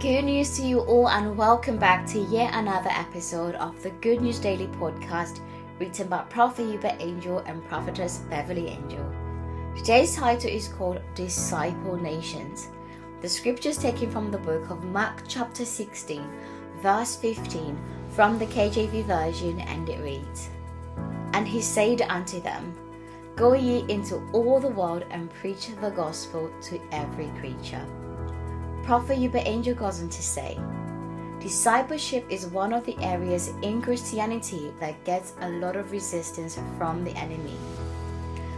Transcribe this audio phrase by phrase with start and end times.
[0.00, 4.20] Good news to you all, and welcome back to yet another episode of the Good
[4.20, 5.40] News Daily podcast
[5.80, 9.04] written by Prophet Uebert Angel and Prophetess Beverly Angel.
[9.76, 12.68] Today's title is called Disciple Nations.
[13.22, 16.22] The scripture is taken from the book of Mark, chapter 16,
[16.80, 17.76] verse 15,
[18.10, 20.48] from the KJV version, and it reads
[21.32, 22.72] And he said unto them,
[23.34, 27.84] Go ye into all the world and preach the gospel to every creature.
[28.88, 30.58] Prophet Uebert Angel goes on to say,
[31.40, 37.04] Discipleship is one of the areas in Christianity that gets a lot of resistance from
[37.04, 37.52] the enemy.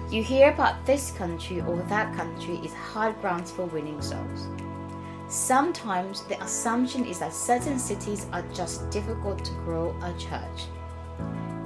[0.08, 4.46] You hear about this country or that country is hard grounds for winning souls.
[5.26, 10.68] Sometimes the assumption is that certain cities are just difficult to grow a church.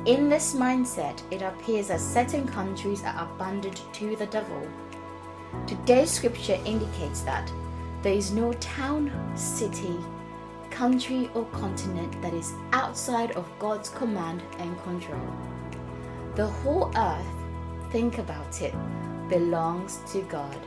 [0.06, 4.66] In this mindset, it appears that certain countries are abandoned to the devil.
[5.66, 7.52] Today's scripture indicates that
[8.04, 9.96] there is no town, city,
[10.68, 15.26] country, or continent that is outside of God's command and control.
[16.34, 17.24] The whole earth,
[17.90, 18.74] think about it,
[19.30, 20.58] belongs to God.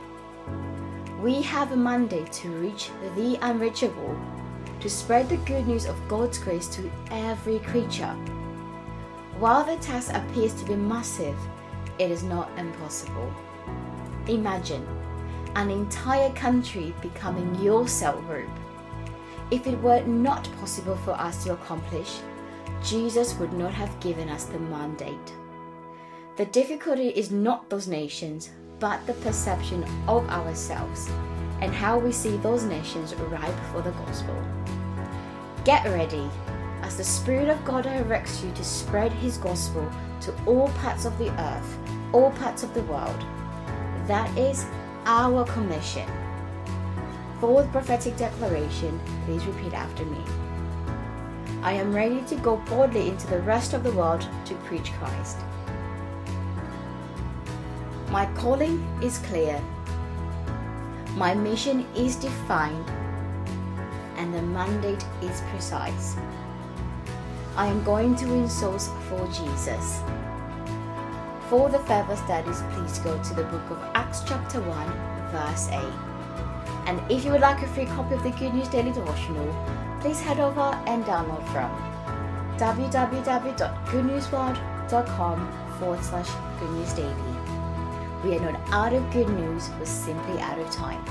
[1.22, 4.20] We have a mandate to reach the unreachable,
[4.80, 8.16] to spread the good news of God's grace to every creature.
[9.38, 11.38] While the task appears to be massive,
[12.00, 13.32] it is not impossible.
[14.26, 14.84] Imagine
[15.54, 18.50] an entire country becoming your cell group.
[19.50, 22.18] If it were not possible for us to accomplish,
[22.82, 25.32] Jesus would not have given us the mandate.
[26.36, 31.10] The difficulty is not those nations, but the perception of ourselves
[31.60, 34.36] and how we see those nations ripe for the gospel.
[35.64, 36.28] Get ready
[36.82, 41.18] as the Spirit of God directs you to spread His gospel to all parts of
[41.18, 41.78] the earth,
[42.12, 43.24] all parts of the world.
[44.06, 44.64] That is
[45.08, 46.06] our commission.
[47.40, 50.22] For the prophetic declaration, please repeat after me.
[51.62, 55.38] I am ready to go boldly into the rest of the world to preach Christ.
[58.10, 59.58] My calling is clear.
[61.16, 62.90] My mission is defined.
[64.18, 66.16] And the mandate is precise.
[67.56, 70.02] I am going to win souls for Jesus.
[71.48, 74.92] For the further studies, please go to the book of Acts, chapter 1,
[75.30, 75.78] verse 8.
[76.86, 79.50] And if you would like a free copy of the Good News Daily Devotional,
[80.02, 81.70] please head over and download from
[82.58, 86.28] www.goodnewsworld.com forward slash
[86.60, 87.14] Good News Daily.
[88.22, 91.02] We are not out of good news, we're simply out of time.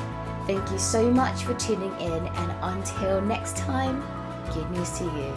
[0.46, 4.04] Thank you so much for tuning in, and until next time,
[4.54, 5.34] good news to you.